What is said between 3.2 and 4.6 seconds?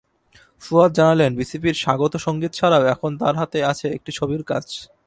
তাঁর হাতে আছে একটি ছবির